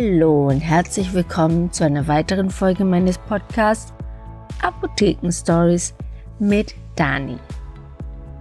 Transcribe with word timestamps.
Hallo 0.00 0.46
und 0.46 0.60
herzlich 0.60 1.12
willkommen 1.12 1.72
zu 1.72 1.82
einer 1.82 2.06
weiteren 2.06 2.50
Folge 2.50 2.84
meines 2.84 3.18
Podcasts 3.18 3.92
Apotheken 4.62 5.32
Stories 5.32 5.92
mit 6.38 6.72
Dani. 6.94 7.36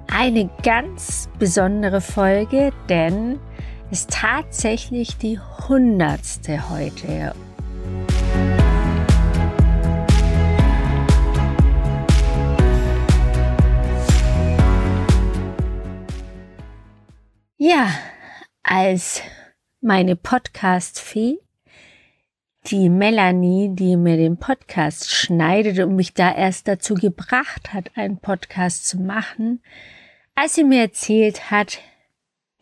Eine 0.07 0.52
ganz 0.62 1.28
besondere 1.39 2.00
Folge, 2.00 2.71
denn 2.89 3.39
es 3.89 4.02
ist 4.02 4.12
tatsächlich 4.12 5.18
die 5.18 5.39
hundertste 5.68 6.70
heute. 6.70 7.33
Ja, 17.58 17.89
als 18.61 19.24
meine 19.82 20.16
Podcast-Fee, 20.16 21.39
die 22.68 22.89
Melanie, 22.89 23.70
die 23.74 23.96
mir 23.96 24.18
den 24.18 24.38
Podcast 24.38 25.10
schneidet 25.10 25.80
und 25.80 25.96
mich 25.96 26.14
da 26.14 26.36
erst 26.36 26.68
dazu 26.68 26.96
gebracht 26.96 27.74
hat, 27.74 27.92
einen 27.96 28.18
Podcast 28.18 28.88
zu 28.88 28.98
machen, 29.00 29.62
als 30.36 30.56
sie 30.56 30.66
mir 30.66 30.82
erzählt 30.82 31.50
hat, 31.50 31.80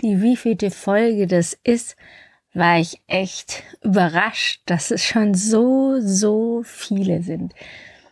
die 0.01 0.21
wievielte 0.21 0.69
Folge 0.69 1.25
das 1.25 1.57
ist, 1.63 1.95
war 2.53 2.79
ich 2.79 3.01
echt 3.07 3.63
überrascht, 3.81 4.61
dass 4.65 4.91
es 4.91 5.03
schon 5.03 5.33
so, 5.33 5.99
so 5.99 6.61
viele 6.63 7.21
sind. 7.21 7.53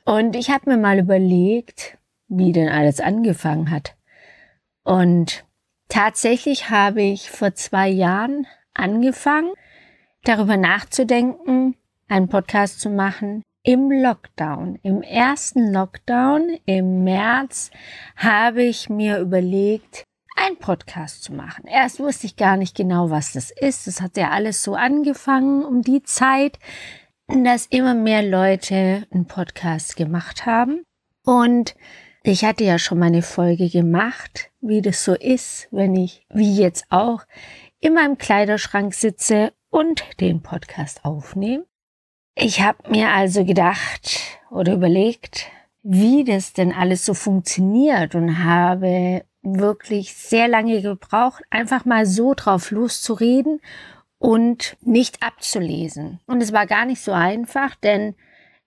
Und 0.04 0.36
ich 0.36 0.50
habe 0.50 0.72
mir 0.72 0.78
mal 0.78 1.00
überlegt, 1.00 1.98
wie 2.28 2.52
denn 2.52 2.70
alles 2.70 3.00
angefangen 3.00 3.70
hat. 3.70 3.96
Und 4.84 5.46
tatsächlich 5.88 6.70
habe 6.70 7.04
ich 7.04 7.30
vor 7.30 7.54
zwei 7.54 7.88
Jahren 7.88 8.48
angefangen, 8.74 9.54
darüber 10.24 10.58
nachzudenken, 10.58 11.76
einen 12.08 12.30
Podcast 12.30 12.80
zu 12.80 12.90
machen 12.90 13.44
im 13.64 13.92
Lockdown. 13.92 14.78
Im 14.84 15.02
ersten 15.02 15.72
Lockdown 15.72 16.58
im 16.66 17.04
März 17.04 17.72
habe 18.18 18.64
ich 18.64 18.90
mir 18.90 19.20
überlegt, 19.20 20.04
einen 20.36 20.58
Podcast 20.58 21.24
zu 21.24 21.34
machen. 21.34 21.66
Erst 21.66 22.00
wusste 22.00 22.28
ich 22.28 22.36
gar 22.36 22.58
nicht 22.58 22.76
genau, 22.76 23.10
was 23.10 23.34
das 23.34 23.52
ist. 23.52 23.88
Das 23.88 24.02
hat 24.02 24.18
ja 24.18 24.32
alles 24.32 24.64
so 24.64 24.76
angefangen 24.76 25.64
um 25.64 25.82
die 25.82 26.04
Zeit, 26.04 26.60
dass 27.28 27.68
immer 27.68 27.94
mehr 27.94 28.24
Leute 28.24 29.08
einen 29.12 29.26
Podcast 29.26 29.96
gemacht 29.96 30.46
haben. 30.46 30.84
Und 31.24 31.76
ich 32.24 32.44
hatte 32.44 32.64
ja 32.64 32.80
schon 32.80 33.00
mal 33.00 33.08
eine 33.08 33.22
Folge 33.22 33.70
gemacht, 33.70 34.52
wie 34.62 34.82
das 34.82 35.04
so 35.04 35.14
ist, 35.14 35.68
wenn 35.72 35.96
ich, 35.96 36.26
wie 36.30 36.56
jetzt 36.56 36.86
auch, 36.90 37.24
in 37.80 37.94
meinem 37.94 38.18
Kleiderschrank 38.18 38.94
sitze 38.94 39.54
und 39.70 40.04
den 40.20 40.42
Podcast 40.42 41.06
aufnehme. 41.06 41.66
Ich 42.36 42.62
habe 42.62 42.90
mir 42.90 43.10
also 43.10 43.46
gedacht 43.46 44.40
oder 44.50 44.74
überlegt, 44.74 45.48
wie 45.84 46.24
das 46.24 46.54
denn 46.54 46.72
alles 46.72 47.06
so 47.06 47.14
funktioniert 47.14 48.16
und 48.16 48.44
habe 48.44 49.26
wirklich 49.44 50.16
sehr 50.16 50.48
lange 50.48 50.82
gebraucht, 50.82 51.44
einfach 51.50 51.86
mal 51.86 52.06
so 52.06 52.34
drauf 52.34 52.72
loszureden 52.72 53.60
und 54.18 54.78
nicht 54.82 55.22
abzulesen. 55.22 56.22
Und 56.26 56.42
es 56.42 56.54
war 56.54 56.66
gar 56.66 56.86
nicht 56.86 57.02
so 57.02 57.12
einfach, 57.12 57.76
denn 57.76 58.16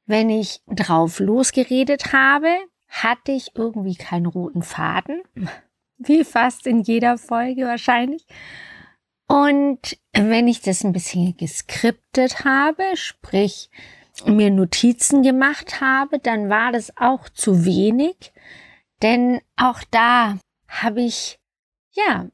wenn 0.05 0.31
ich 0.31 0.61
drauf 0.69 1.19
losgeredet 1.19 2.12
habe, 2.12 2.55
hatte 2.89 3.33
ich 3.33 3.53
irgendwie 3.54 3.97
keinen 3.97 4.27
roten 4.27 4.62
Faden, 4.62 5.22
wie 5.98 6.25
fast 6.25 6.66
in 6.66 6.83
jeder 6.83 7.19
Folge 7.19 7.65
wahrscheinlich. 7.65 8.27
Und 9.28 9.98
wenn 10.12 10.48
ich 10.48 10.60
das 10.60 10.84
ein 10.84 10.92
bisschen 10.92 11.37
geskriptet 11.37 12.44
habe, 12.44 12.84
sprich 12.97 13.70
mir 14.25 14.50
Notizen 14.50 15.22
gemacht 15.22 15.81
habe, 15.81 16.19
dann 16.19 16.48
war 16.48 16.72
das 16.72 16.97
auch 16.97 17.28
zu 17.28 17.65
wenig, 17.65 18.32
denn 19.03 19.41
auch 19.56 19.82
da 19.91 20.38
habe 20.69 21.03
ich 21.03 21.38
ja 21.92 22.28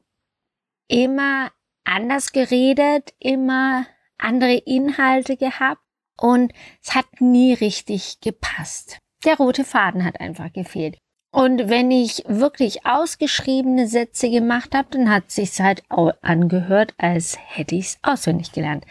immer 0.87 1.51
anders 1.83 2.31
geredet, 2.31 3.13
immer 3.19 3.85
andere 4.17 4.53
Inhalte 4.53 5.35
gehabt 5.35 5.81
und 6.17 6.53
es 6.81 6.95
hat 6.95 7.07
nie 7.19 7.53
richtig 7.53 8.21
gepasst. 8.21 8.99
Der 9.25 9.37
rote 9.37 9.65
Faden 9.65 10.05
hat 10.05 10.19
einfach 10.19 10.51
gefehlt. 10.53 10.97
Und 11.33 11.67
wenn 11.67 11.89
ich 11.89 12.23
wirklich 12.27 12.85
ausgeschriebene 12.85 13.87
Sätze 13.87 14.29
gemacht 14.29 14.75
habe, 14.75 14.89
dann 14.91 15.09
hat 15.09 15.31
sich's 15.31 15.59
halt 15.59 15.81
angehört, 15.89 16.93
als 16.99 17.39
hätte 17.39 17.73
ich's 17.73 17.97
auswendig 18.03 18.51
gelernt. 18.51 18.85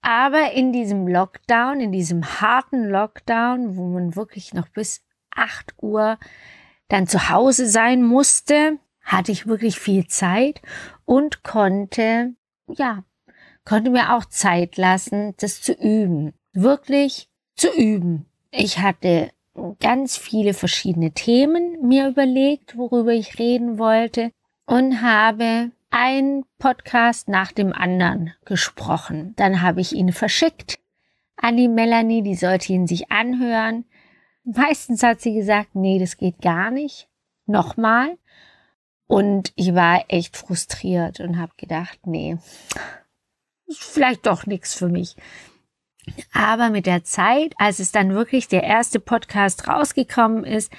Aber 0.00 0.52
in 0.52 0.72
diesem 0.72 1.06
Lockdown, 1.06 1.80
in 1.80 1.92
diesem 1.92 2.40
harten 2.40 2.88
Lockdown, 2.88 3.76
wo 3.76 3.86
man 3.86 4.16
wirklich 4.16 4.54
noch 4.54 4.68
bis 4.70 5.04
8 5.36 5.74
Uhr 5.82 6.18
dann 6.88 7.06
zu 7.06 7.28
Hause 7.28 7.68
sein 7.68 8.02
musste, 8.02 8.78
hatte 9.02 9.32
ich 9.32 9.46
wirklich 9.46 9.78
viel 9.78 10.06
Zeit 10.06 10.62
und 11.04 11.42
konnte, 11.42 12.32
ja, 12.66 13.04
konnte 13.66 13.90
mir 13.90 14.14
auch 14.14 14.24
Zeit 14.24 14.78
lassen, 14.78 15.34
das 15.36 15.60
zu 15.60 15.74
üben. 15.74 16.32
Wirklich 16.54 17.28
zu 17.56 17.68
üben. 17.70 18.24
Ich 18.50 18.78
hatte 18.78 19.33
ganz 19.80 20.16
viele 20.16 20.54
verschiedene 20.54 21.12
Themen 21.12 21.86
mir 21.86 22.08
überlegt, 22.08 22.76
worüber 22.76 23.12
ich 23.12 23.38
reden 23.38 23.78
wollte 23.78 24.32
und 24.66 25.02
habe 25.02 25.70
ein 25.90 26.44
Podcast 26.58 27.28
nach 27.28 27.52
dem 27.52 27.72
anderen 27.72 28.32
gesprochen. 28.44 29.34
Dann 29.36 29.62
habe 29.62 29.80
ich 29.80 29.92
ihn 29.92 30.12
verschickt 30.12 30.78
an 31.36 31.56
die 31.56 31.68
Melanie, 31.68 32.22
die 32.22 32.34
sollte 32.34 32.72
ihn 32.72 32.86
sich 32.86 33.12
anhören. 33.12 33.84
Meistens 34.44 35.02
hat 35.02 35.20
sie 35.20 35.34
gesagt, 35.34 35.74
nee, 35.74 35.98
das 35.98 36.16
geht 36.16 36.40
gar 36.40 36.70
nicht. 36.70 37.08
Nochmal. 37.46 38.18
Und 39.06 39.52
ich 39.54 39.74
war 39.74 40.04
echt 40.08 40.36
frustriert 40.36 41.20
und 41.20 41.38
habe 41.38 41.52
gedacht, 41.56 41.98
nee, 42.06 42.36
ist 43.66 43.84
vielleicht 43.84 44.26
doch 44.26 44.46
nichts 44.46 44.74
für 44.74 44.88
mich. 44.88 45.16
Aber 46.32 46.70
mit 46.70 46.86
der 46.86 47.04
Zeit, 47.04 47.54
als 47.58 47.78
es 47.78 47.92
dann 47.92 48.14
wirklich 48.14 48.48
der 48.48 48.62
erste 48.62 49.00
Podcast 49.00 49.68
rausgekommen 49.68 50.44
ist, 50.44 50.72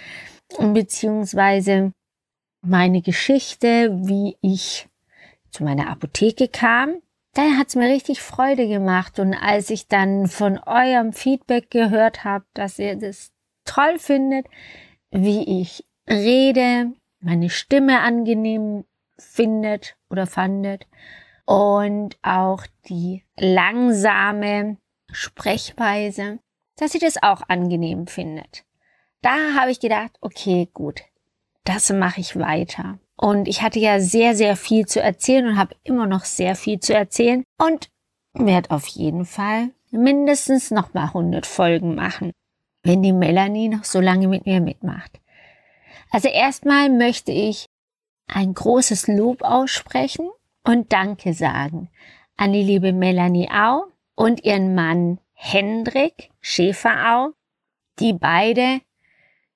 beziehungsweise 0.59 1.91
meine 2.61 3.01
Geschichte, 3.01 3.91
wie 4.03 4.37
ich 4.41 4.87
zu 5.51 5.63
meiner 5.63 5.89
Apotheke 5.89 6.47
kam, 6.47 6.95
dann 7.33 7.57
hat 7.57 7.67
es 7.67 7.75
mir 7.75 7.89
richtig 7.89 8.21
Freude 8.21 8.67
gemacht. 8.67 9.19
Und 9.19 9.33
als 9.33 9.69
ich 9.69 9.87
dann 9.87 10.27
von 10.27 10.57
eurem 10.59 11.13
Feedback 11.13 11.69
gehört 11.69 12.23
habe, 12.23 12.45
dass 12.53 12.79
ihr 12.79 12.95
das 12.95 13.31
toll 13.65 13.99
findet, 13.99 14.47
wie 15.11 15.61
ich 15.61 15.85
rede, 16.09 16.91
meine 17.19 17.49
Stimme 17.49 18.01
angenehm 18.01 18.85
findet 19.17 19.95
oder 20.09 20.27
fandet 20.27 20.87
und 21.45 22.17
auch 22.21 22.65
die 22.89 23.23
langsame 23.37 24.77
Sprechweise, 25.15 26.39
dass 26.77 26.91
sie 26.91 26.99
das 26.99 27.21
auch 27.21 27.41
angenehm 27.47 28.07
findet. 28.07 28.65
Da 29.21 29.55
habe 29.59 29.71
ich 29.71 29.79
gedacht, 29.79 30.11
okay, 30.21 30.69
gut, 30.73 31.01
das 31.63 31.91
mache 31.91 32.21
ich 32.21 32.37
weiter. 32.37 32.99
Und 33.17 33.47
ich 33.47 33.61
hatte 33.61 33.79
ja 33.79 33.99
sehr, 33.99 34.35
sehr 34.35 34.55
viel 34.55 34.85
zu 34.85 35.01
erzählen 35.01 35.47
und 35.47 35.57
habe 35.57 35.75
immer 35.83 36.05
noch 36.05 36.25
sehr 36.25 36.55
viel 36.55 36.79
zu 36.79 36.93
erzählen 36.93 37.43
und 37.57 37.89
werde 38.33 38.71
auf 38.71 38.87
jeden 38.87 39.25
Fall 39.25 39.71
mindestens 39.89 40.71
noch 40.71 40.93
mal 40.93 41.05
100 41.05 41.45
Folgen 41.45 41.95
machen, 41.95 42.31
wenn 42.83 43.01
die 43.01 43.13
Melanie 43.13 43.69
noch 43.69 43.85
so 43.85 44.01
lange 44.01 44.27
mit 44.27 44.45
mir 44.45 44.59
mitmacht. 44.59 45.19
Also 46.11 46.27
erstmal 46.27 46.89
möchte 46.89 47.31
ich 47.31 47.65
ein 48.27 48.53
großes 48.53 49.07
Lob 49.07 49.43
aussprechen 49.43 50.29
und 50.63 50.91
Danke 50.91 51.33
sagen 51.33 51.89
an 52.37 52.51
die 52.51 52.63
liebe 52.63 52.91
Melanie 52.91 53.49
Au 53.49 53.85
und 54.15 54.43
ihren 54.43 54.75
Mann 54.75 55.19
Hendrik 55.33 56.31
Schäferau, 56.41 57.33
die 57.99 58.13
beide 58.13 58.81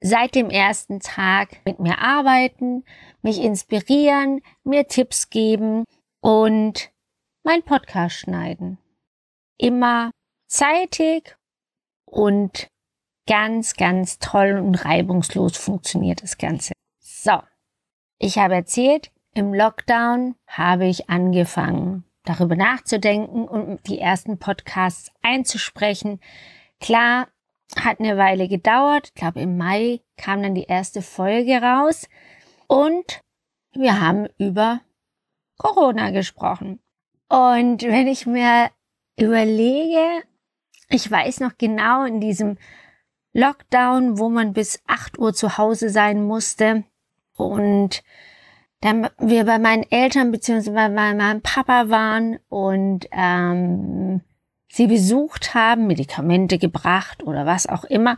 seit 0.02 0.36
dem 0.36 0.50
ersten 0.50 1.00
Tag 1.00 1.66
mit 1.66 1.80
mir 1.80 2.00
arbeiten, 2.00 2.84
mich 3.22 3.42
inspirieren, 3.42 4.42
mir 4.64 4.88
Tipps 4.88 5.30
geben 5.30 5.84
und 6.22 6.92
mein 7.44 7.64
Podcast 7.64 8.18
schneiden. 8.18 8.78
Immer 9.58 10.12
zeitig 10.48 11.36
und 12.06 12.68
ganz, 13.28 13.76
ganz 13.76 14.20
toll 14.20 14.58
und 14.58 14.76
reibungslos 14.86 15.58
funktioniert 15.58 16.24
das 16.24 16.38
Ganze. 16.38 16.74
So, 17.00 17.42
ich 18.18 18.38
habe 18.38 18.56
erzählt, 18.56 19.12
im 19.34 19.54
Lockdown 19.54 20.36
habe 20.48 20.88
ich 20.88 21.10
angefangen, 21.10 22.04
darüber 22.30 22.56
nachzudenken 22.56 23.48
und 23.48 23.88
die 23.88 24.00
ersten 24.00 24.38
Podcasts 24.38 25.12
einzusprechen. 25.22 26.20
Klar, 26.80 27.28
hat 27.76 28.00
eine 28.00 28.18
Weile 28.18 28.48
gedauert. 28.48 29.08
Ich 29.08 29.14
glaube, 29.16 29.42
im 29.42 29.58
Mai 29.58 30.02
kam 30.18 30.42
dann 30.44 30.56
die 30.56 30.66
erste 30.66 31.02
Folge 31.02 31.62
raus. 31.62 32.08
Und 32.68 33.22
wir 33.74 34.00
haben 34.00 34.28
über 34.38 34.82
Corona 35.58 36.12
gesprochen. 36.12 36.80
Und 37.30 37.82
wenn 37.84 38.08
ich 38.08 38.26
mir 38.26 38.70
überlege, 39.20 40.24
ich 40.90 41.10
weiß 41.10 41.42
noch 41.42 41.58
genau 41.58 42.06
in 42.06 42.20
diesem 42.20 42.58
Lockdown, 43.34 44.18
wo 44.18 44.30
man 44.30 44.54
bis 44.54 44.82
8 44.88 45.20
Uhr 45.20 45.34
zu 45.34 45.58
Hause 45.58 45.90
sein 45.90 46.24
musste 46.24 46.84
und 47.36 48.04
dann 48.82 49.10
wir 49.18 49.46
bei 49.46 49.60
meinen 49.60 49.84
Eltern 49.90 50.32
beziehungsweise 50.32 50.72
bei 50.72 50.90
meinem 51.14 51.42
Papa 51.42 51.90
waren 51.90 52.40
und 52.48 53.08
ähm, 53.12 54.22
sie 54.70 54.88
besucht 54.88 55.54
haben, 55.54 55.88
Medikamente 55.88 56.58
gebracht 56.58 57.24
oder 57.24 57.46
was 57.46 57.68
auch 57.68 57.84
immer, 57.84 58.18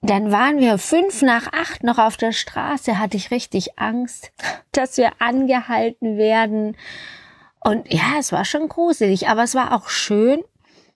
dann 0.00 0.32
waren 0.32 0.58
wir 0.58 0.78
fünf 0.78 1.22
nach 1.22 1.52
acht 1.52 1.84
noch 1.84 1.98
auf 1.98 2.16
der 2.16 2.32
Straße, 2.32 2.98
hatte 2.98 3.16
ich 3.16 3.30
richtig 3.30 3.78
Angst, 3.78 4.32
dass 4.72 4.96
wir 4.96 5.12
angehalten 5.20 6.16
werden. 6.16 6.76
Und 7.60 7.92
ja, 7.92 8.14
es 8.18 8.32
war 8.32 8.44
schon 8.44 8.68
gruselig, 8.68 9.28
aber 9.28 9.44
es 9.44 9.54
war 9.54 9.72
auch 9.72 9.88
schön, 9.88 10.42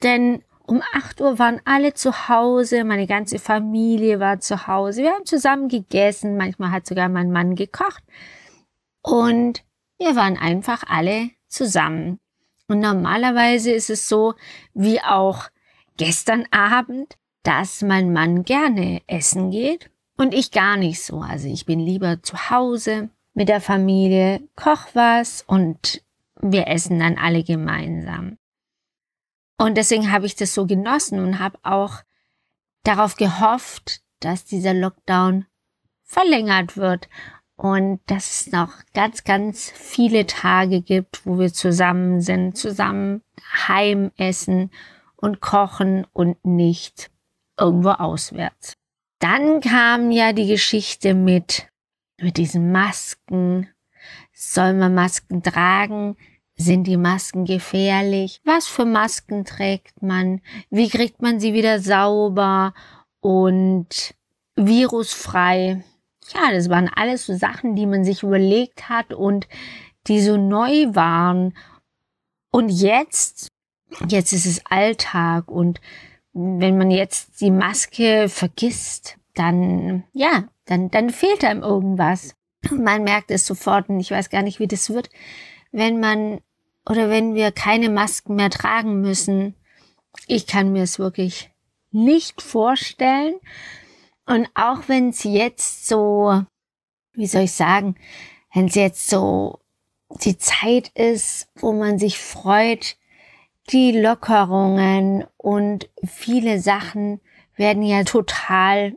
denn 0.03 0.43
um 0.67 0.83
acht 0.95 1.21
Uhr 1.21 1.39
waren 1.39 1.61
alle 1.65 1.95
zu 1.95 2.29
Hause, 2.29 2.83
meine 2.83 3.07
ganze 3.07 3.39
Familie 3.39 4.19
war 4.19 4.41
zu 4.41 4.67
Hause. 4.67 5.03
Wir 5.03 5.13
haben 5.13 5.25
zusammen 5.25 5.69
gegessen, 5.69 6.37
manchmal 6.37 6.73
hat 6.73 6.87
sogar 6.87 7.09
mein 7.09 7.31
Mann 7.31 7.55
gekocht. 7.55 8.03
Und 9.07 9.63
wir 9.99 10.17
waren 10.17 10.37
einfach 10.37 10.83
alle 10.89 11.31
zusammen. 11.47 12.19
Und 12.67 12.81
normalerweise 12.81 13.71
ist 13.71 13.89
es 13.89 14.09
so, 14.09 14.35
wie 14.75 15.01
auch 15.01 15.49
gestern 15.97 16.45
Abend, 16.51 17.17
dass 17.45 17.83
mein 17.83 18.13
Mann 18.13 18.43
gerne 18.43 19.01
essen 19.07 19.53
geht 19.53 19.93
und 20.17 20.35
ich 20.35 20.51
gar 20.51 20.77
nicht 20.77 21.05
so. 21.05 21.21
Also 21.21 21.47
ich 21.47 21.67
bin 21.67 21.79
lieber 21.79 22.21
zu 22.25 22.51
Hause 22.51 23.09
mit 23.33 23.49
der 23.49 23.61
Familie, 23.61 24.43
koch 24.57 24.89
was 24.95 25.45
und 25.47 26.03
wir 26.41 26.67
essen 26.67 26.99
dann 26.99 27.17
alle 27.17 27.45
gemeinsam. 27.45 28.39
Und 29.57 29.77
deswegen 29.77 30.11
habe 30.11 30.27
ich 30.27 30.35
das 30.35 30.53
so 30.53 30.67
genossen 30.67 31.21
und 31.21 31.39
habe 31.39 31.61
auch 31.63 32.03
darauf 32.83 33.15
gehofft, 33.15 34.01
dass 34.19 34.45
dieser 34.45 34.75
Lockdown 34.75 35.47
verlängert 36.03 36.77
wird 36.77 37.09
und 37.57 38.01
dass 38.07 38.41
es 38.43 38.53
noch 38.53 38.73
ganz, 38.93 39.25
ganz 39.25 39.71
viele 39.71 40.27
Tage 40.27 40.83
gibt, 40.83 41.25
wo 41.25 41.39
wir 41.39 41.53
zusammen 41.53 42.21
sind, 42.21 42.57
zusammen 42.57 43.23
heim 43.67 44.13
essen 44.17 44.71
und 45.17 45.41
kochen 45.41 46.07
und 46.13 46.45
nicht 46.45 47.11
irgendwo 47.59 47.91
auswärts. 47.91 48.75
Dann 49.19 49.61
kam 49.61 50.11
ja 50.11 50.35
die 50.35 50.47
Geschichte 50.47 51.15
mit, 51.15 51.69
mit 52.21 52.37
diesen 52.37 52.71
Masken. 52.73 53.69
Soll 54.35 54.75
man 54.75 54.95
Masken 54.95 55.43
tragen? 55.43 56.17
Sind 56.57 56.85
die 56.85 56.99
Masken 56.99 57.47
gefährlich? 57.47 58.41
Was 58.45 58.67
für 58.67 58.85
Masken 58.85 59.45
trägt 59.47 60.03
man? 60.03 60.43
Wie 60.71 60.89
kriegt 60.89 61.23
man 61.23 61.41
sie 61.41 61.55
wieder 61.55 61.81
sauber 61.81 62.75
und 63.21 64.15
virusfrei? 64.57 65.83
Ja, 66.35 66.53
das 66.53 66.69
waren 66.69 66.89
alles 66.89 67.27
so 67.27 67.37
Sachen, 67.37 67.77
die 67.77 67.87
man 67.87 68.05
sich 68.05 68.23
überlegt 68.23 68.89
hat 68.89 69.13
und 69.13 69.47
die 70.07 70.21
so 70.21 70.37
neu 70.37 70.95
waren. 70.95 71.57
Und 72.51 72.69
jetzt, 72.69 73.49
jetzt 74.09 74.33
ist 74.33 74.47
es 74.47 74.65
Alltag 74.67 75.49
und 75.51 75.81
wenn 76.33 76.77
man 76.77 76.91
jetzt 76.91 77.41
die 77.41 77.51
Maske 77.51 78.29
vergisst, 78.29 79.19
dann, 79.35 80.05
ja, 80.13 80.49
dann, 80.67 80.91
dann 80.91 81.11
fehlt 81.11 81.45
einem 81.45 81.63
irgendwas. 81.63 82.35
Man 82.71 83.05
merkt 83.05 83.31
es 83.31 83.47
sofort 83.47 83.89
und 83.89 84.01
ich 84.01 84.11
weiß 84.11 84.31
gar 84.31 84.43
nicht, 84.43 84.59
wie 84.59 84.67
das 84.67 84.91
wird, 84.91 85.09
wenn 85.73 86.01
man 86.01 86.41
oder 86.89 87.11
wenn 87.11 87.35
wir 87.35 87.53
keine 87.53 87.89
Masken 87.89 88.37
mehr 88.37 88.51
tragen 88.51 89.01
müssen. 89.01 89.55
Ich 90.27 90.47
kann 90.47 90.73
mir 90.73 90.83
es 90.83 90.99
wirklich 90.99 91.51
nicht 91.91 92.43
vorstellen. 92.43 93.35
Und 94.27 94.49
auch 94.55 94.89
wenn 94.89 95.11
es 95.11 95.23
jetzt 95.23 95.87
so, 95.87 96.43
wie 97.13 97.27
soll 97.27 97.43
ich 97.43 97.53
sagen, 97.53 97.97
wenn 98.53 98.67
es 98.67 98.75
jetzt 98.75 99.09
so 99.09 99.61
die 100.23 100.37
Zeit 100.39 100.89
ist, 100.89 101.49
wo 101.57 101.73
man 101.73 101.99
sich 101.99 102.19
freut, 102.19 102.97
die 103.71 103.93
Lockerungen 103.93 105.25
und 105.37 105.89
viele 106.05 106.61
Sachen 106.61 107.21
werden 107.57 107.83
ja 107.83 108.05
total 108.05 108.97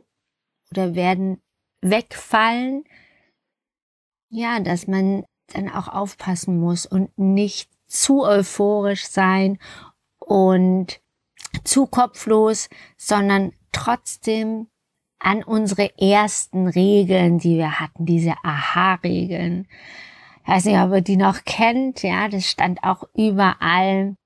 oder 0.70 0.94
werden 0.94 1.40
wegfallen. 1.80 2.84
Ja, 4.28 4.60
dass 4.60 4.86
man 4.86 5.24
dann 5.48 5.68
auch 5.68 5.88
aufpassen 5.88 6.58
muss 6.58 6.86
und 6.86 7.16
nicht 7.18 7.70
zu 7.86 8.22
euphorisch 8.22 9.06
sein 9.06 9.58
und 10.18 11.00
zu 11.64 11.86
kopflos, 11.86 12.68
sondern 12.96 13.52
trotzdem 13.72 14.68
an 15.20 15.44
unsere 15.44 15.96
ersten 15.98 16.66
Regeln, 16.66 17.38
die 17.38 17.58
wir 17.58 17.78
hatten, 17.78 18.06
diese 18.06 18.34
Aha-Regeln. 18.42 19.68
Ich 20.42 20.48
weiß 20.48 20.64
nicht, 20.64 20.78
ob 20.78 20.92
ihr 20.92 21.02
die 21.02 21.16
noch 21.16 21.44
kennt, 21.44 22.02
ja, 22.02 22.28
das 22.28 22.46
stand 22.46 22.82
auch 22.82 23.04
überall 23.14 24.16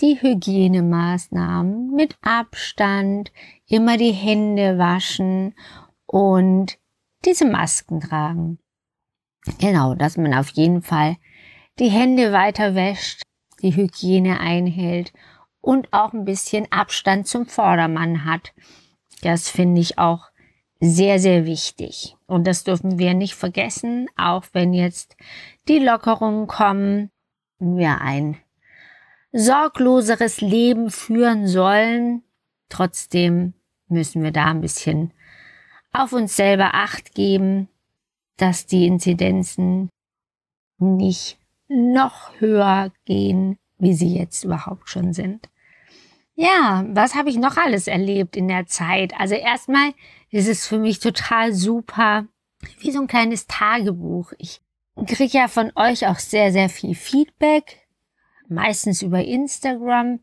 die 0.00 0.20
Hygienemaßnahmen 0.20 1.94
mit 1.94 2.16
Abstand, 2.22 3.32
immer 3.66 3.96
die 3.96 4.12
Hände 4.12 4.78
waschen 4.78 5.54
und 6.06 6.78
diese 7.24 7.46
Masken 7.46 8.00
tragen. 8.00 8.58
Genau, 9.58 9.94
dass 9.94 10.16
man 10.16 10.34
auf 10.34 10.50
jeden 10.50 10.82
Fall 10.82 11.16
die 11.78 11.90
Hände 11.90 12.32
weiter 12.32 12.74
wäscht, 12.74 13.22
die 13.62 13.74
Hygiene 13.74 14.40
einhält 14.40 15.12
und 15.60 15.92
auch 15.92 16.12
ein 16.12 16.24
bisschen 16.24 16.70
Abstand 16.72 17.26
zum 17.26 17.46
Vordermann 17.46 18.24
hat. 18.24 18.52
Das 19.22 19.48
finde 19.48 19.80
ich 19.80 19.98
auch 19.98 20.30
sehr, 20.80 21.18
sehr 21.18 21.44
wichtig. 21.44 22.16
Und 22.26 22.46
das 22.46 22.64
dürfen 22.64 22.98
wir 22.98 23.14
nicht 23.14 23.34
vergessen, 23.34 24.08
auch 24.16 24.44
wenn 24.52 24.72
jetzt 24.72 25.16
die 25.68 25.78
Lockerungen 25.78 26.46
kommen, 26.46 27.10
wir 27.58 28.00
ein 28.00 28.38
sorgloseres 29.32 30.40
Leben 30.40 30.90
führen 30.90 31.46
sollen. 31.46 32.22
Trotzdem 32.68 33.52
müssen 33.88 34.22
wir 34.22 34.32
da 34.32 34.46
ein 34.46 34.60
bisschen 34.60 35.12
auf 35.92 36.12
uns 36.12 36.36
selber 36.36 36.74
acht 36.74 37.14
geben, 37.14 37.68
dass 38.36 38.66
die 38.66 38.86
Inzidenzen 38.86 39.90
nicht 40.78 41.38
noch 41.68 42.32
höher 42.40 42.90
gehen, 43.04 43.58
wie 43.78 43.94
sie 43.94 44.16
jetzt 44.16 44.44
überhaupt 44.44 44.88
schon 44.88 45.12
sind. 45.12 45.48
Ja, 46.40 46.86
was 46.88 47.16
habe 47.16 47.28
ich 47.28 47.36
noch 47.36 47.58
alles 47.58 47.86
erlebt 47.86 48.34
in 48.34 48.48
der 48.48 48.64
Zeit? 48.64 49.12
Also 49.18 49.34
erstmal 49.34 49.92
ist 50.30 50.48
es 50.48 50.66
für 50.66 50.78
mich 50.78 50.98
total 50.98 51.52
super, 51.52 52.24
wie 52.78 52.90
so 52.92 53.02
ein 53.02 53.08
kleines 53.08 53.46
Tagebuch. 53.46 54.32
Ich 54.38 54.62
kriege 55.06 55.36
ja 55.36 55.48
von 55.48 55.70
euch 55.74 56.06
auch 56.06 56.18
sehr, 56.18 56.50
sehr 56.50 56.70
viel 56.70 56.94
Feedback 56.94 57.86
meistens 58.48 59.02
über 59.02 59.22
Instagram, 59.22 60.20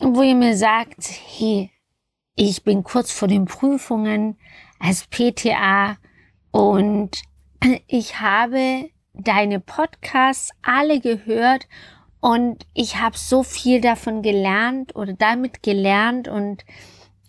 wo 0.00 0.22
ihr 0.22 0.34
mir 0.34 0.56
sagt, 0.56 1.12
hey, 1.38 1.70
ich 2.34 2.64
bin 2.64 2.82
kurz 2.82 3.12
vor 3.12 3.28
den 3.28 3.44
Prüfungen 3.44 4.36
als 4.80 5.06
PTA 5.06 5.96
und 6.50 7.22
ich 7.86 8.18
habe 8.18 8.90
deine 9.14 9.60
Podcasts 9.60 10.50
alle 10.62 10.98
gehört 10.98 11.68
und 12.26 12.66
ich 12.74 12.96
habe 12.96 13.16
so 13.16 13.44
viel 13.44 13.80
davon 13.80 14.20
gelernt 14.20 14.96
oder 14.96 15.12
damit 15.12 15.62
gelernt 15.62 16.26
und 16.26 16.64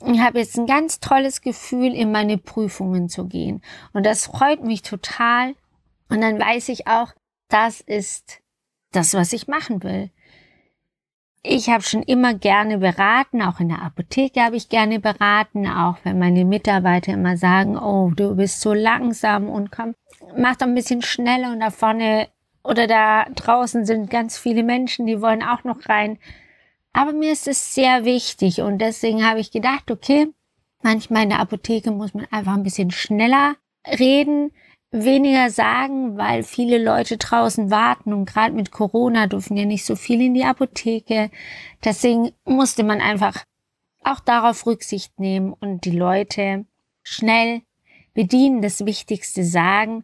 ich 0.04 0.20
habe 0.20 0.40
jetzt 0.40 0.58
ein 0.58 0.66
ganz 0.66 1.00
tolles 1.00 1.42
Gefühl, 1.42 1.94
in 1.94 2.12
meine 2.12 2.40
Prüfungen 2.40 3.08
zu 3.08 3.28
gehen. 3.28 3.62
Und 3.94 4.08
das 4.08 4.26
freut 4.26 4.64
mich 4.64 4.82
total. 4.82 5.54
Und 6.10 6.22
dann 6.22 6.40
weiß 6.40 6.70
ich 6.70 6.88
auch, 6.88 7.14
das 7.48 7.80
ist 7.80 8.42
das, 8.92 9.14
was 9.14 9.34
ich 9.34 9.48
machen 9.48 9.84
will. 9.84 10.10
Ich 11.44 11.70
habe 11.70 11.84
schon 11.84 12.02
immer 12.02 12.34
gerne 12.34 12.80
beraten, 12.80 13.44
auch 13.44 13.60
in 13.60 13.70
der 13.70 13.84
Apotheke 13.84 14.42
habe 14.42 14.56
ich 14.56 14.68
gerne 14.68 15.00
beraten, 15.00 15.68
auch 15.68 15.98
wenn 16.06 16.18
meine 16.18 16.44
Mitarbeiter 16.44 17.14
immer 17.14 17.38
sagen, 17.38 17.78
oh, 17.78 18.10
du 18.16 18.36
bist 18.36 18.62
so 18.62 18.74
langsam 18.74 19.48
und 19.48 19.72
komm, 19.72 19.94
mach 20.36 20.56
doch 20.56 20.66
ein 20.66 20.74
bisschen 20.74 21.04
schneller 21.04 21.52
und 21.52 21.60
da 21.60 21.70
vorne 21.70 22.30
oder 22.68 22.86
da 22.86 23.26
draußen 23.34 23.86
sind 23.86 24.10
ganz 24.10 24.38
viele 24.38 24.62
Menschen, 24.62 25.08
die 25.08 25.22
wollen 25.22 25.42
auch 25.42 25.64
noch 25.64 25.88
rein. 25.88 26.20
Aber 26.92 27.14
mir 27.14 27.32
ist 27.32 27.48
es 27.48 27.74
sehr 27.74 28.04
wichtig 28.04 28.62
und 28.62 28.80
deswegen 28.80 29.26
habe 29.26 29.40
ich 29.40 29.52
gedacht, 29.52 29.90
okay, 29.90 30.28
manchmal 30.82 31.24
in 31.24 31.30
der 31.30 31.40
Apotheke 31.40 31.92
muss 31.92 32.14
man 32.14 32.28
einfach 32.30 32.54
ein 32.54 32.64
bisschen 32.64 32.92
schneller 32.92 33.56
reden, 33.88 34.52
weniger 34.92 35.50
sagen, 35.50 36.18
weil 36.18 36.44
viele 36.44 36.84
Leute 36.84 37.18
draußen 37.18 37.72
warten 37.72 38.14
und 38.14 38.26
gerade 38.26 38.54
mit 38.54 38.72
Corona 38.72 39.28
dürfen 39.28 39.56
ja 39.56 39.66
nicht 39.66 39.86
so 39.86 39.96
viel 39.96 40.22
in 40.22 40.34
die 40.34 40.46
Apotheke. 40.46 41.30
Deswegen 41.84 42.32
musste 42.46 42.84
man 42.84 43.00
einfach 43.00 43.46
auch 44.04 44.20
darauf 44.20 44.66
Rücksicht 44.66 45.20
nehmen 45.20 45.54
und 45.54 45.86
die 45.86 45.92
Leute 45.92 46.66
schnell 47.04 47.62
bedienen, 48.14 48.62
das 48.62 48.86
Wichtigste 48.86 49.44
sagen. 49.44 50.04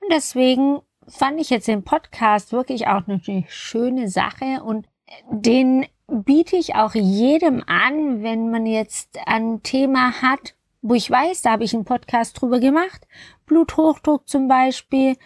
Und 0.00 0.12
deswegen 0.12 0.80
fand 1.08 1.40
ich 1.40 1.50
jetzt 1.50 1.68
den 1.68 1.84
Podcast 1.84 2.52
wirklich 2.52 2.86
auch 2.86 3.02
eine 3.06 3.20
schöne 3.48 4.08
Sache 4.08 4.62
und 4.64 4.86
den 5.30 5.86
biete 6.08 6.56
ich 6.56 6.74
auch 6.74 6.94
jedem 6.94 7.62
an, 7.66 8.22
wenn 8.22 8.50
man 8.50 8.66
jetzt 8.66 9.18
ein 9.26 9.62
Thema 9.62 10.22
hat, 10.22 10.54
wo 10.82 10.94
ich 10.94 11.10
weiß, 11.10 11.42
da 11.42 11.52
habe 11.52 11.64
ich 11.64 11.74
einen 11.74 11.84
Podcast 11.84 12.40
drüber 12.40 12.60
gemacht, 12.60 13.06
Bluthochdruck 13.46 14.28
zum 14.28 14.48
Beispiel, 14.48 15.16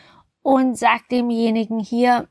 und 0.42 0.78
sag 0.78 1.08
demjenigen 1.08 1.78
hier, 1.78 2.28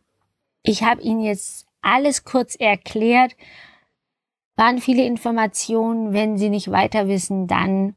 ich 0.63 0.83
habe 0.83 1.01
Ihnen 1.01 1.21
jetzt 1.21 1.67
alles 1.81 2.23
kurz 2.23 2.55
erklärt, 2.55 3.35
waren 4.55 4.79
viele 4.79 5.05
Informationen. 5.05 6.13
Wenn 6.13 6.37
Sie 6.37 6.49
nicht 6.49 6.71
weiter 6.71 7.07
wissen, 7.07 7.47
dann 7.47 7.95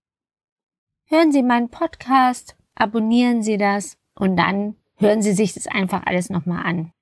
hören 1.06 1.32
Sie 1.32 1.42
meinen 1.42 1.70
Podcast, 1.70 2.56
abonnieren 2.74 3.42
Sie 3.42 3.56
das 3.56 3.96
und 4.14 4.36
dann 4.36 4.76
hören 5.00 5.22
Sie 5.22 5.32
sich 5.32 5.54
das 5.54 5.66
einfach 5.66 6.02
alles 6.06 6.30
nochmal 6.30 6.64
an. 6.64 6.92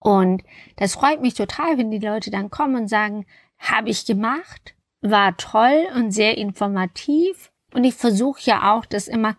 Und 0.00 0.42
das 0.76 0.94
freut 0.94 1.20
mich 1.20 1.34
total, 1.34 1.76
wenn 1.76 1.90
die 1.90 1.98
Leute 1.98 2.30
dann 2.30 2.50
kommen 2.50 2.76
und 2.76 2.88
sagen, 2.88 3.26
habe 3.58 3.90
ich 3.90 4.06
gemacht, 4.06 4.74
war 5.02 5.36
toll 5.36 5.86
und 5.94 6.12
sehr 6.12 6.38
informativ. 6.38 7.52
Und 7.74 7.84
ich 7.84 7.94
versuche 7.94 8.40
ja 8.42 8.74
auch, 8.74 8.86
das 8.86 9.08
immer 9.08 9.36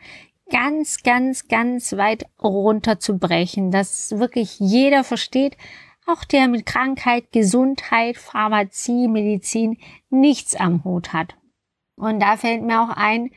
ganz, 0.51 1.01
ganz, 1.01 1.47
ganz 1.47 1.93
weit 1.93 2.25
runterzubrechen, 2.41 3.71
dass 3.71 4.19
wirklich 4.19 4.59
jeder 4.59 5.03
versteht, 5.03 5.57
auch 6.05 6.23
der 6.25 6.47
mit 6.47 6.65
Krankheit, 6.65 7.31
Gesundheit, 7.31 8.17
Pharmazie, 8.17 9.07
Medizin 9.07 9.77
nichts 10.09 10.55
am 10.55 10.83
Hut 10.83 11.13
hat. 11.13 11.35
Und 11.95 12.19
da 12.19 12.37
fällt 12.37 12.63
mir 12.63 12.81
auch 12.81 12.89
ein, 12.89 13.31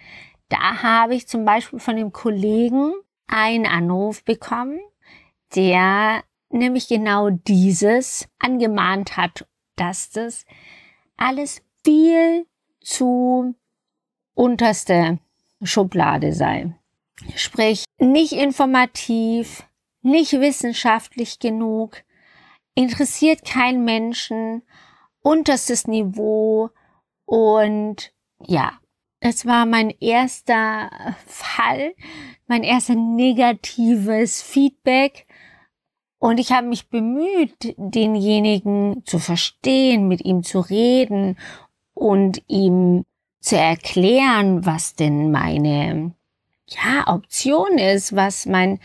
da 0.49 0.83
habe 0.83 1.15
ich 1.15 1.29
zum 1.29 1.45
Beispiel 1.45 1.79
von 1.79 1.97
dem 1.97 2.13
Kollegen 2.13 2.93
einen 3.27 3.67
Anruf 3.67 4.25
bekommen, 4.25 4.81
der 5.55 6.23
nämlich 6.51 6.89
genau 6.89 7.31
dieses 7.31 8.29
angemahnt 8.39 9.17
hat, 9.17 9.47
dass 9.77 10.11
das 10.11 10.45
alles 11.17 11.63
viel 11.85 12.47
zu 12.81 13.55
unterste 14.35 15.19
Schublade 15.63 16.33
sei. 16.33 16.75
Sprich, 17.37 17.85
nicht 17.99 18.33
informativ, 18.33 19.65
nicht 20.03 20.33
wissenschaftlich 20.33 21.39
genug, 21.39 22.03
interessiert 22.75 23.45
kein 23.45 23.85
Menschen, 23.85 24.63
unterstes 25.23 25.87
Niveau 25.87 26.71
und 27.25 28.13
ja, 28.47 28.79
es 29.27 29.47
war 29.47 29.65
mein 29.65 29.89
erster 29.89 30.91
Fall, 31.27 31.95
mein 32.47 32.63
erster 32.63 32.95
negatives 32.95 34.43
Feedback 34.43 35.27
und 36.19 36.39
ich 36.39 36.53
habe 36.53 36.67
mich 36.67 36.91
bemüht, 36.91 37.75
denjenigen 37.79 39.03
zu 39.07 39.19
verstehen, 39.19 40.09
mit 40.09 40.23
ihm 40.27 40.43
zu 40.43 40.61
reden 40.61 41.39
und 41.95 42.43
ihm 42.49 43.05
zu 43.41 43.57
erklären, 43.57 44.67
was 44.67 44.95
denn 44.95 45.31
meine 45.31 46.15
ja, 46.69 47.07
Option 47.07 47.79
ist, 47.79 48.15
was 48.15 48.45
mein 48.45 48.79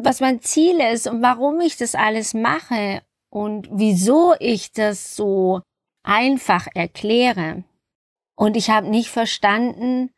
was 0.00 0.20
mein 0.20 0.40
Ziel 0.40 0.80
ist 0.80 1.06
und 1.06 1.20
warum 1.20 1.60
ich 1.60 1.76
das 1.76 1.94
alles 1.94 2.32
mache 2.32 3.02
und 3.28 3.68
wieso 3.70 4.34
ich 4.38 4.72
das 4.72 5.16
so 5.16 5.60
einfach 6.02 6.66
erkläre. 6.74 7.64
Und 8.36 8.56
ich 8.56 8.70
habe 8.70 8.88
nicht 8.88 9.10
verstanden, 9.10 10.10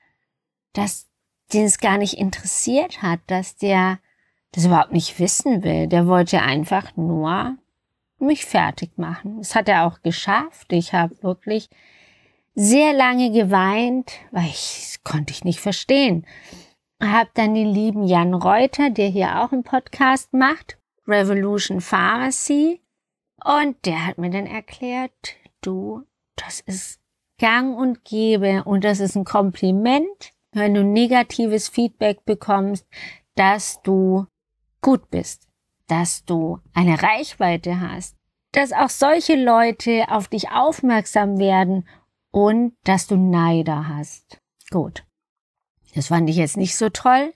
dass 0.75 1.09
den 1.53 1.65
es 1.65 1.79
gar 1.79 1.97
nicht 1.97 2.15
interessiert 2.15 3.01
hat, 3.01 3.21
dass 3.27 3.57
der 3.57 4.01
das 4.53 4.67
überhaupt 4.67 4.93
nicht 4.93 5.19
wissen 5.19 5.63
will. 5.63 5.87
Der 5.87 6.07
wollte 6.07 6.43
einfach 6.43 6.97
nur 6.97 7.57
mich 8.19 8.45
fertig 8.45 8.99
machen. 8.99 9.39
Das 9.39 9.55
hat 9.55 9.69
er 9.69 9.87
auch 9.87 10.03
geschafft. 10.03 10.73
Ich 10.73 10.93
habe 10.93 11.23
wirklich 11.23 11.71
sehr 12.55 12.93
lange 12.93 13.31
geweint, 13.31 14.13
weil 14.31 14.47
ich 14.47 14.99
konnte 15.05 15.33
ich 15.33 15.45
nicht 15.45 15.61
verstehen. 15.61 16.27
Hab 17.01 17.33
dann 17.35 17.55
den 17.55 17.69
lieben 17.69 18.05
Jan 18.05 18.35
Reuter, 18.35 18.91
der 18.91 19.09
hier 19.09 19.41
auch 19.41 19.53
einen 19.53 19.63
Podcast 19.63 20.33
macht, 20.33 20.77
Revolution 21.07 21.81
Pharmacy, 21.81 22.83
und 23.45 23.77
der 23.87 24.05
hat 24.05 24.19
mir 24.19 24.31
dann 24.31 24.47
erklärt, 24.47 25.13
du, 25.61 26.03
das 26.35 26.61
ist 26.61 27.01
gang 27.39 27.77
und 27.77 28.05
gäbe 28.05 28.65
und 28.65 28.85
das 28.85 29.01
ist 29.01 29.17
ein 29.17 29.25
Kompliment, 29.25 30.33
wenn 30.53 30.75
du 30.75 30.85
negatives 30.85 31.69
Feedback 31.69 32.25
bekommst, 32.25 32.87
dass 33.35 33.81
du 33.83 34.27
gut 34.83 35.11
bist, 35.11 35.47
dass 35.87 36.25
du 36.25 36.59
eine 36.75 37.03
Reichweite 37.03 37.81
hast, 37.81 38.17
dass 38.53 38.73
auch 38.73 38.91
solche 38.91 39.37
Leute 39.37 40.07
auf 40.09 40.29
dich 40.29 40.51
aufmerksam 40.51 41.39
werden 41.39 41.89
und 42.31 42.75
dass 42.85 43.07
du 43.07 43.17
Neider 43.17 43.89
hast. 43.89 44.41
Gut. 44.71 45.05
Das 45.95 46.09
fand 46.09 46.29
ich 46.29 46.37
jetzt 46.37 46.57
nicht 46.57 46.77
so 46.77 46.89
toll. 46.91 47.33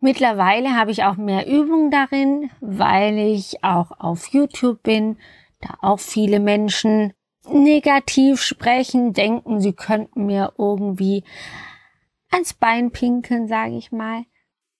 Mittlerweile 0.00 0.76
habe 0.76 0.90
ich 0.90 1.04
auch 1.04 1.16
mehr 1.16 1.46
Übung 1.46 1.90
darin, 1.90 2.50
weil 2.60 3.18
ich 3.18 3.62
auch 3.62 3.92
auf 3.98 4.28
YouTube 4.28 4.82
bin, 4.82 5.16
da 5.60 5.74
auch 5.80 6.00
viele 6.00 6.40
Menschen 6.40 7.12
negativ 7.48 8.42
sprechen, 8.42 9.12
denken, 9.12 9.60
sie 9.60 9.72
könnten 9.72 10.26
mir 10.26 10.52
irgendwie 10.58 11.24
ans 12.30 12.54
Bein 12.54 12.90
pinkeln, 12.90 13.48
sage 13.48 13.76
ich 13.76 13.92
mal. 13.92 14.24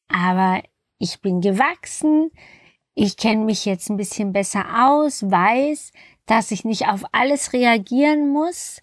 Aber 0.08 0.62
ich 0.98 1.20
bin 1.20 1.40
gewachsen, 1.40 2.30
ich 2.94 3.16
kenne 3.16 3.44
mich 3.44 3.64
jetzt 3.64 3.88
ein 3.90 3.96
bisschen 3.96 4.32
besser 4.32 4.64
aus, 4.88 5.30
weiß, 5.30 5.92
dass 6.26 6.50
ich 6.50 6.64
nicht 6.64 6.88
auf 6.88 7.04
alles 7.12 7.52
reagieren 7.52 8.30
muss, 8.30 8.82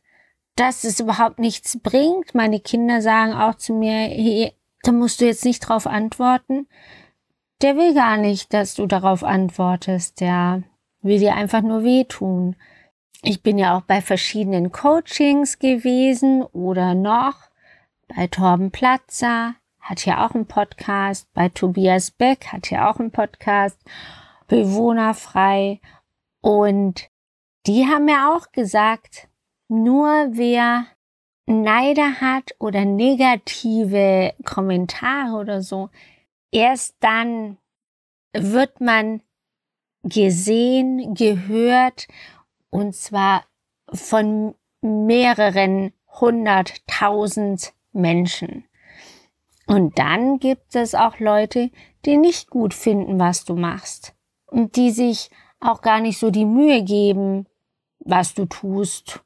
dass 0.55 0.83
es 0.83 0.99
überhaupt 0.99 1.39
nichts 1.39 1.79
bringt. 1.79 2.35
Meine 2.35 2.59
Kinder 2.59 3.01
sagen 3.01 3.33
auch 3.33 3.55
zu 3.55 3.73
mir, 3.73 3.91
hey, 3.91 4.53
da 4.83 4.91
musst 4.91 5.21
du 5.21 5.25
jetzt 5.25 5.45
nicht 5.45 5.59
drauf 5.59 5.87
antworten. 5.87 6.67
Der 7.61 7.75
will 7.75 7.93
gar 7.93 8.17
nicht, 8.17 8.53
dass 8.53 8.73
du 8.73 8.85
darauf 8.85 9.23
antwortest. 9.23 10.21
Der 10.21 10.63
will 11.01 11.19
dir 11.19 11.35
einfach 11.35 11.61
nur 11.61 11.83
wehtun. 11.83 12.55
Ich 13.21 13.43
bin 13.43 13.57
ja 13.57 13.77
auch 13.77 13.81
bei 13.81 14.01
verschiedenen 14.01 14.71
Coachings 14.71 15.59
gewesen 15.59 16.43
oder 16.43 16.95
noch. 16.95 17.35
Bei 18.07 18.27
Torben 18.27 18.71
Platzer, 18.71 19.55
hat 19.79 20.05
ja 20.05 20.25
auch 20.25 20.35
einen 20.35 20.45
Podcast, 20.45 21.27
bei 21.33 21.49
Tobias 21.49 22.11
Beck 22.11 22.47
hat 22.47 22.69
ja 22.69 22.89
auch 22.89 22.99
einen 22.99 23.11
Podcast, 23.11 23.77
bewohnerfrei. 24.47 25.81
Und 26.41 27.09
die 27.65 27.85
haben 27.87 28.05
mir 28.05 28.29
auch 28.29 28.51
gesagt, 28.51 29.27
nur 29.67 30.07
wer 30.31 30.85
Neider 31.45 32.21
hat 32.21 32.55
oder 32.59 32.85
negative 32.85 34.33
Kommentare 34.45 35.35
oder 35.35 35.61
so, 35.61 35.89
erst 36.51 36.95
dann 36.99 37.57
wird 38.33 38.79
man 38.79 39.21
gesehen, 40.03 41.15
gehört 41.15 42.07
und 42.69 42.95
zwar 42.95 43.43
von 43.91 44.55
mehreren 44.81 45.93
hunderttausend 46.19 47.73
Menschen. 47.91 48.65
Und 49.67 49.99
dann 49.99 50.39
gibt 50.39 50.75
es 50.75 50.95
auch 50.95 51.19
Leute, 51.19 51.69
die 52.05 52.17
nicht 52.17 52.49
gut 52.49 52.73
finden, 52.73 53.19
was 53.19 53.45
du 53.45 53.55
machst 53.55 54.15
und 54.47 54.75
die 54.75 54.91
sich 54.91 55.29
auch 55.59 55.81
gar 55.81 55.99
nicht 55.99 56.17
so 56.17 56.31
die 56.31 56.45
Mühe 56.45 56.83
geben, 56.83 57.45
was 57.99 58.33
du 58.33 58.45
tust 58.45 59.21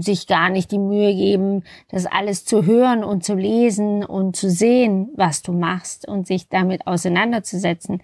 sich 0.00 0.26
gar 0.26 0.50
nicht 0.50 0.70
die 0.70 0.78
Mühe 0.78 1.14
geben, 1.14 1.64
das 1.88 2.06
alles 2.06 2.44
zu 2.44 2.64
hören 2.64 3.02
und 3.02 3.24
zu 3.24 3.34
lesen 3.34 4.04
und 4.04 4.36
zu 4.36 4.50
sehen, 4.50 5.10
was 5.16 5.42
du 5.42 5.52
machst 5.52 6.06
und 6.06 6.26
sich 6.26 6.48
damit 6.48 6.86
auseinanderzusetzen. 6.86 8.02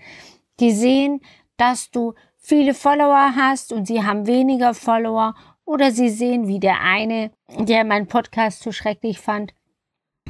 Die 0.60 0.72
sehen, 0.72 1.20
dass 1.56 1.90
du 1.90 2.14
viele 2.44 2.74
Follower 2.74 3.34
hast 3.36 3.72
und 3.72 3.86
sie 3.86 4.04
haben 4.04 4.26
weniger 4.26 4.74
Follower 4.74 5.34
oder 5.64 5.90
sie 5.90 6.10
sehen, 6.10 6.46
wie 6.46 6.60
der 6.60 6.80
eine, 6.80 7.30
der 7.58 7.84
meinen 7.84 8.06
Podcast 8.06 8.62
so 8.62 8.70
schrecklich 8.70 9.18
fand, 9.18 9.54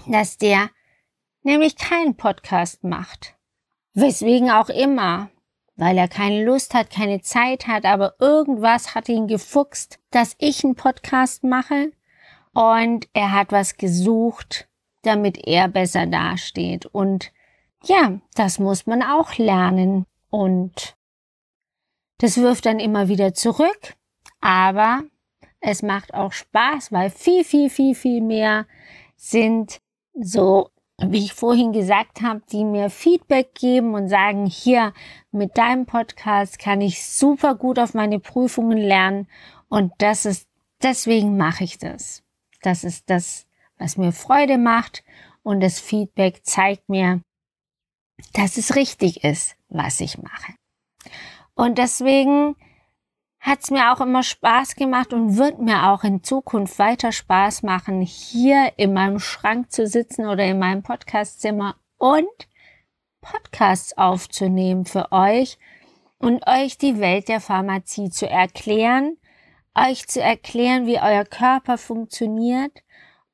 dass 0.06 0.38
der 0.38 0.70
nämlich 1.42 1.76
keinen 1.76 2.16
Podcast 2.16 2.84
macht. 2.84 3.34
Weswegen 3.94 4.50
auch 4.50 4.68
immer 4.68 5.30
weil 5.76 5.98
er 5.98 6.08
keine 6.08 6.44
Lust 6.44 6.74
hat, 6.74 6.90
keine 6.90 7.20
Zeit 7.20 7.66
hat, 7.66 7.84
aber 7.84 8.14
irgendwas 8.18 8.94
hat 8.94 9.08
ihn 9.08 9.26
gefuchst, 9.26 9.98
dass 10.10 10.36
ich 10.38 10.64
einen 10.64 10.76
Podcast 10.76 11.42
mache 11.44 11.92
und 12.52 13.08
er 13.12 13.32
hat 13.32 13.50
was 13.50 13.76
gesucht, 13.76 14.68
damit 15.02 15.46
er 15.46 15.68
besser 15.68 16.06
dasteht. 16.06 16.86
Und 16.86 17.32
ja, 17.84 18.20
das 18.34 18.58
muss 18.58 18.86
man 18.86 19.02
auch 19.02 19.36
lernen 19.36 20.06
und 20.30 20.96
das 22.24 22.38
wirft 22.38 22.64
dann 22.64 22.80
immer 22.80 23.08
wieder 23.08 23.34
zurück, 23.34 23.96
aber 24.40 25.02
es 25.60 25.82
macht 25.82 26.14
auch 26.14 26.32
Spaß, 26.32 26.90
weil 26.90 27.10
viel, 27.10 27.44
viel, 27.44 27.68
viel, 27.68 27.94
viel 27.94 28.22
mehr 28.22 28.66
sind 29.14 29.82
so 30.18 30.70
wie 30.98 31.18
ich 31.18 31.34
vorhin 31.34 31.72
gesagt 31.72 32.22
habe, 32.22 32.40
die 32.50 32.64
mir 32.64 32.88
Feedback 32.88 33.54
geben 33.54 33.92
und 33.92 34.08
sagen, 34.08 34.46
hier 34.46 34.94
mit 35.32 35.58
deinem 35.58 35.84
Podcast 35.84 36.58
kann 36.58 36.80
ich 36.80 37.04
super 37.04 37.56
gut 37.56 37.78
auf 37.78 37.92
meine 37.92 38.20
Prüfungen 38.20 38.78
lernen 38.78 39.26
und 39.68 39.92
das 39.98 40.24
ist, 40.24 40.48
deswegen 40.82 41.36
mache 41.36 41.64
ich 41.64 41.76
das. 41.76 42.22
Das 42.62 42.84
ist 42.84 43.10
das, 43.10 43.46
was 43.76 43.98
mir 43.98 44.12
Freude 44.12 44.56
macht 44.56 45.04
und 45.42 45.60
das 45.60 45.78
Feedback 45.78 46.40
zeigt 46.42 46.88
mir, 46.88 47.20
dass 48.32 48.56
es 48.56 48.76
richtig 48.76 49.24
ist, 49.24 49.56
was 49.68 50.00
ich 50.00 50.16
mache. 50.16 50.54
Und 51.54 51.78
deswegen 51.78 52.56
hat 53.40 53.62
es 53.62 53.70
mir 53.70 53.92
auch 53.92 54.00
immer 54.00 54.22
Spaß 54.22 54.74
gemacht 54.74 55.12
und 55.12 55.36
wird 55.36 55.58
mir 55.60 55.90
auch 55.90 56.02
in 56.02 56.22
Zukunft 56.22 56.78
weiter 56.78 57.12
Spaß 57.12 57.62
machen, 57.62 58.00
hier 58.00 58.72
in 58.76 58.94
meinem 58.94 59.18
Schrank 59.18 59.70
zu 59.70 59.86
sitzen 59.86 60.26
oder 60.26 60.44
in 60.44 60.58
meinem 60.58 60.82
Podcastzimmer 60.82 61.76
und 61.98 62.48
Podcasts 63.20 63.96
aufzunehmen 63.96 64.86
für 64.86 65.12
euch 65.12 65.58
und 66.18 66.46
euch 66.46 66.78
die 66.78 66.98
Welt 67.00 67.28
der 67.28 67.40
Pharmazie 67.40 68.10
zu 68.10 68.28
erklären, 68.28 69.18
euch 69.74 70.08
zu 70.08 70.20
erklären, 70.22 70.86
wie 70.86 71.00
euer 71.00 71.24
Körper 71.24 71.78
funktioniert 71.78 72.82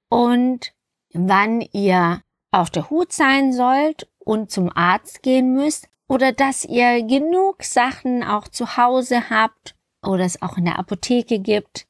und 0.09 0.73
wann 1.12 1.61
ihr 1.61 2.23
auf 2.50 2.71
der 2.71 2.91
Hut 2.91 3.12
sein 3.12 3.53
sollt 3.53 4.09
und 4.19 4.50
zum 4.50 4.71
Arzt 4.75 5.23
gehen 5.23 5.55
müsst 5.55 5.89
oder 6.11 6.33
dass 6.33 6.64
ihr 6.64 7.05
genug 7.05 7.62
Sachen 7.62 8.25
auch 8.25 8.49
zu 8.49 8.76
Hause 8.76 9.31
habt 9.31 9.76
oder 10.05 10.25
es 10.25 10.43
auch 10.43 10.59
in 10.59 10.64
der 10.64 10.76
Apotheke 10.76 11.38
gibt, 11.38 11.87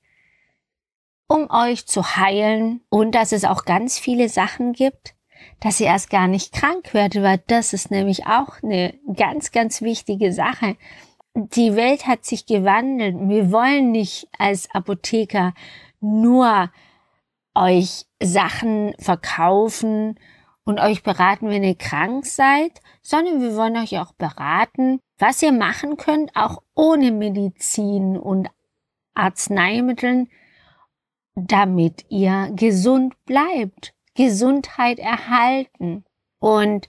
um 1.27 1.49
euch 1.49 1.87
zu 1.87 2.17
heilen 2.17 2.83
und 2.91 3.15
dass 3.15 3.33
es 3.33 3.47
auch 3.47 3.65
ganz 3.65 3.99
viele 3.99 4.29
Sachen 4.29 4.75
gibt, 4.75 5.15
dass 5.61 5.81
ihr 5.81 5.87
erst 5.87 6.11
gar 6.11 6.29
nicht 6.29 6.53
krank 6.53 6.93
werdet, 6.93 7.23
weil 7.23 7.43
das 7.47 7.73
ist 7.73 7.91
nämlich 7.91 8.27
auch 8.27 8.63
eine 8.63 8.93
ganz, 9.17 9.53
ganz 9.53 9.81
wichtige 9.81 10.35
Sache. 10.35 10.77
Die 11.35 11.75
Welt 11.75 12.07
hat 12.07 12.27
sich 12.27 12.45
gewandelt. 12.45 13.17
Wir 13.19 13.51
wollen 13.51 13.91
nicht 13.91 14.29
als 14.37 14.69
Apotheker 14.75 15.55
nur 16.01 16.71
euch 17.55 18.05
Sachen 18.23 18.93
verkaufen 18.99 20.19
und 20.71 20.79
euch 20.79 21.03
beraten, 21.03 21.49
wenn 21.49 21.65
ihr 21.65 21.75
krank 21.75 22.25
seid, 22.25 22.81
sondern 23.03 23.43
wir 23.43 23.57
wollen 23.57 23.77
euch 23.77 23.99
auch 23.99 24.13
beraten, 24.13 25.01
was 25.19 25.43
ihr 25.43 25.51
machen 25.51 25.97
könnt, 25.97 26.35
auch 26.37 26.63
ohne 26.77 27.11
Medizin 27.11 28.17
und 28.17 28.49
Arzneimitteln, 29.15 30.31
damit 31.35 32.07
ihr 32.09 32.53
gesund 32.55 33.15
bleibt, 33.25 33.95
Gesundheit 34.15 35.01
erhalten. 35.01 36.05
Und 36.39 36.89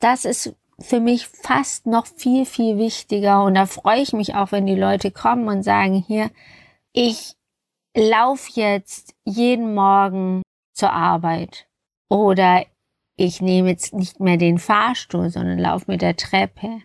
das 0.00 0.24
ist 0.24 0.56
für 0.80 1.00
mich 1.00 1.28
fast 1.28 1.86
noch 1.86 2.06
viel, 2.06 2.46
viel 2.46 2.78
wichtiger. 2.78 3.44
Und 3.44 3.56
da 3.56 3.66
freue 3.66 4.00
ich 4.00 4.14
mich 4.14 4.34
auch, 4.34 4.52
wenn 4.52 4.66
die 4.66 4.74
Leute 4.74 5.10
kommen 5.10 5.48
und 5.48 5.62
sagen, 5.62 6.02
hier, 6.06 6.30
ich 6.92 7.36
lauf 7.94 8.48
jetzt 8.48 9.14
jeden 9.24 9.74
Morgen 9.74 10.42
zur 10.72 10.92
Arbeit 10.92 11.66
oder 12.08 12.64
ich 13.16 13.40
nehme 13.40 13.70
jetzt 13.70 13.94
nicht 13.94 14.20
mehr 14.20 14.36
den 14.36 14.58
Fahrstuhl, 14.58 15.30
sondern 15.30 15.58
laufe 15.58 15.84
mit 15.88 16.02
der 16.02 16.16
Treppe. 16.16 16.80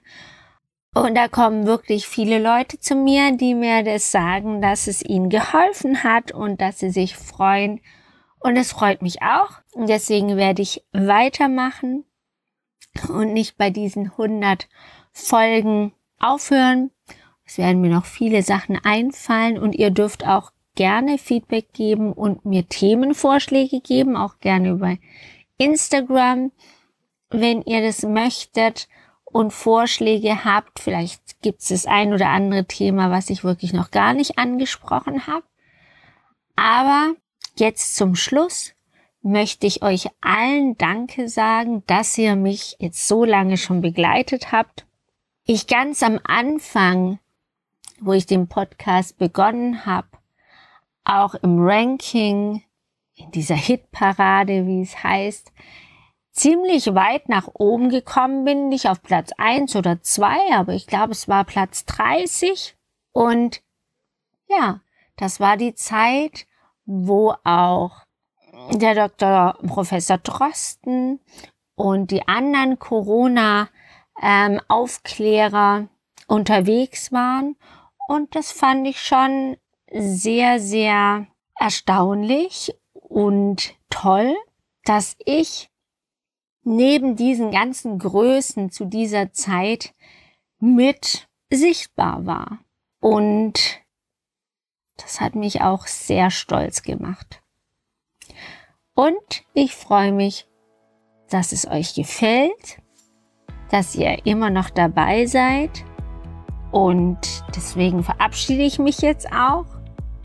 Und 0.94 1.16
da 1.16 1.28
kommen 1.28 1.66
wirklich 1.66 2.08
viele 2.08 2.40
Leute 2.40 2.80
zu 2.80 2.96
mir, 2.96 3.36
die 3.36 3.54
mir 3.54 3.84
das 3.84 4.12
sagen, 4.12 4.62
dass 4.62 4.88
es 4.88 5.04
ihnen 5.04 5.30
geholfen 5.30 6.04
hat 6.04 6.32
und 6.32 6.62
dass 6.62 6.80
sie 6.80 6.90
sich 6.90 7.16
freuen. 7.16 7.80
Und 8.40 8.58
es 8.58 8.72
freut 8.72 9.02
mich 9.02 9.22
auch. 9.22 9.62
Und 9.74 9.90
deswegen 9.90 10.36
werde 10.38 10.62
ich 10.62 10.84
weitermachen 10.92 12.06
und 13.08 13.34
nicht 13.34 13.58
bei 13.58 13.70
diesen 13.70 14.12
100 14.12 14.68
Folgen 15.12 15.94
aufhören. 16.20 16.92
Es 17.46 17.58
werden 17.58 17.82
mir 17.82 17.90
noch 17.90 18.06
viele 18.06 18.44
Sachen 18.44 18.80
einfallen 18.84 19.58
und 19.58 19.74
ihr 19.74 19.92
dürft 19.92 20.26
auch 20.26 20.52
gerne 20.80 21.18
Feedback 21.18 21.74
geben 21.74 22.14
und 22.14 22.46
mir 22.46 22.66
Themenvorschläge 22.66 23.82
geben, 23.82 24.16
auch 24.16 24.40
gerne 24.40 24.70
über 24.70 24.96
Instagram, 25.58 26.54
wenn 27.30 27.62
ihr 27.64 27.82
das 27.82 28.04
möchtet 28.04 28.88
und 29.26 29.52
Vorschläge 29.52 30.46
habt. 30.46 30.80
Vielleicht 30.80 31.42
gibt 31.42 31.60
es 31.60 31.68
das 31.68 31.86
ein 31.86 32.14
oder 32.14 32.30
andere 32.30 32.64
Thema, 32.64 33.12
was 33.12 33.30
ich 33.30 33.44
wirklich 33.44 33.74
noch 33.74 33.92
gar 33.92 34.14
nicht 34.14 34.38
angesprochen 34.38 35.28
habe. 35.28 35.44
Aber 36.56 37.14
jetzt 37.58 37.98
zum 37.98 38.16
Schluss 38.16 38.72
möchte 39.22 39.68
ich 39.68 39.84
euch 39.84 40.08
allen 40.22 40.78
Danke 40.78 41.28
sagen, 41.28 41.84
dass 41.88 42.18
ihr 42.18 42.38
mich 42.38 42.78
jetzt 42.80 43.06
so 43.06 43.26
lange 43.26 43.58
schon 43.58 43.82
begleitet 43.82 44.54
habt. 44.54 44.86
Ich 45.44 45.68
ganz 45.68 46.04
am 46.04 46.22
Anfang, 46.24 47.20
wo 48.00 48.14
ich 48.14 48.26
den 48.26 48.48
Podcast 48.48 49.18
begonnen 49.18 49.86
habe, 49.86 50.08
auch 51.10 51.36
im 51.36 51.60
Ranking, 51.60 52.64
in 53.16 53.32
dieser 53.32 53.56
Hitparade, 53.56 54.66
wie 54.66 54.82
es 54.82 55.04
heißt, 55.04 55.52
ziemlich 56.32 56.94
weit 56.94 57.28
nach 57.28 57.50
oben 57.54 57.90
gekommen 57.90 58.46
bin, 58.46 58.70
nicht 58.70 58.88
auf 58.88 59.02
Platz 59.02 59.32
eins 59.38 59.76
oder 59.76 60.02
zwei, 60.02 60.38
aber 60.54 60.74
ich 60.74 60.88
glaube, 60.88 61.12
es 61.12 61.28
war 61.28 61.44
Platz 61.44 61.86
30 61.86 62.78
und 63.12 63.62
ja, 64.48 64.82
das 65.18 65.40
war 65.40 65.58
die 65.58 65.76
Zeit, 65.76 66.48
wo 66.86 67.34
auch 67.44 68.04
der 68.74 68.96
Dr. 68.96 69.58
Professor 69.68 70.18
Drosten 70.18 71.20
und 71.76 72.12
die 72.12 72.28
anderen 72.28 72.80
Corona-Aufklärer 72.80 75.78
ähm, 75.78 75.90
unterwegs 76.28 77.12
waren. 77.12 77.56
Und 78.08 78.36
das 78.36 78.52
fand 78.52 78.88
ich 78.88 79.02
schon 79.02 79.58
sehr, 79.92 80.60
sehr 80.60 81.28
erstaunlich 81.56 82.74
und 82.94 83.76
toll, 83.90 84.36
dass 84.84 85.16
ich 85.26 85.70
neben 86.64 87.16
diesen 87.16 87.52
ganzen 87.52 88.00
Größen 88.00 88.72
zu 88.72 88.86
dieser 88.86 89.32
Zeit 89.34 89.94
mit 90.60 91.28
sichtbar 91.50 92.26
war. 92.26 92.60
Und 93.00 93.82
das 94.98 95.22
hat 95.22 95.36
mich 95.36 95.62
auch 95.62 95.88
sehr 95.88 96.30
stolz 96.32 96.84
gemacht. 96.84 97.42
Und 98.94 99.44
ich 99.54 99.74
freue 99.74 100.12
mich, 100.12 100.48
dass 101.30 101.52
es 101.52 101.66
euch 101.68 101.94
gefällt, 101.94 102.82
dass 103.72 103.96
ihr 103.96 104.26
immer 104.26 104.50
noch 104.50 104.70
dabei 104.70 105.26
seid. 105.26 105.86
Und 106.72 107.20
deswegen 107.56 108.04
verabschiede 108.04 108.64
ich 108.64 108.78
mich 108.78 109.00
jetzt 109.00 109.32
auch 109.32 109.79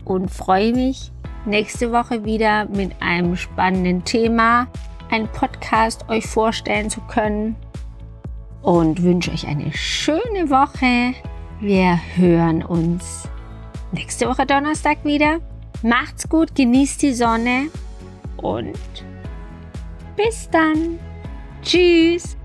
und 0.05 0.29
freue 0.29 0.73
mich, 0.73 1.11
nächste 1.45 1.91
Woche 1.91 2.23
wieder 2.25 2.65
mit 2.65 3.01
einem 3.01 3.35
spannenden 3.35 4.03
Thema 4.03 4.67
einen 5.11 5.27
Podcast 5.27 6.09
euch 6.09 6.25
vorstellen 6.25 6.89
zu 6.89 7.01
können. 7.01 7.55
Und 8.61 9.03
wünsche 9.03 9.31
euch 9.31 9.47
eine 9.47 9.71
schöne 9.73 10.49
Woche. 10.49 11.13
Wir 11.59 11.99
hören 12.15 12.63
uns 12.63 13.29
nächste 13.91 14.27
Woche 14.27 14.45
Donnerstag 14.45 15.03
wieder. 15.03 15.39
Macht's 15.83 16.27
gut, 16.27 16.55
genießt 16.55 17.01
die 17.01 17.13
Sonne 17.13 17.67
und 18.37 18.77
bis 20.15 20.49
dann. 20.49 20.99
Tschüss. 21.61 22.37